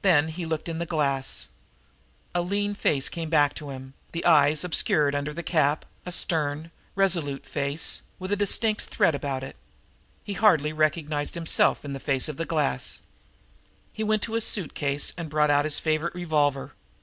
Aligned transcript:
Then 0.00 0.28
he 0.28 0.46
looked 0.46 0.70
in 0.70 0.78
the 0.78 0.86
glass. 0.86 1.48
A 2.34 2.40
lean 2.40 2.74
face 2.74 3.14
looked 3.14 3.28
back 3.28 3.50
at 3.52 3.58
him, 3.58 3.92
the 4.12 4.24
eyes 4.24 4.64
obscured 4.64 5.14
under 5.14 5.34
the 5.34 5.42
cap, 5.42 5.84
a 6.06 6.12
stern, 6.12 6.70
resolute 6.94 7.44
face, 7.44 8.00
with 8.18 8.32
a 8.32 8.36
distinct 8.36 8.80
threat 8.80 9.14
about 9.14 9.42
it. 9.44 9.56
He 10.24 10.32
hardly 10.32 10.72
recognized 10.72 11.34
himself 11.34 11.84
in 11.84 11.92
the 11.92 12.00
face 12.00 12.26
in 12.26 12.36
the 12.36 12.46
glass. 12.46 13.02
He 13.92 14.02
went 14.02 14.22
to 14.22 14.32
his 14.32 14.44
suit 14.46 14.72
case 14.72 15.12
and 15.18 15.28
brought 15.28 15.50
out 15.50 15.66
his 15.66 15.78
favorite 15.78 16.14
revolver. 16.14 16.72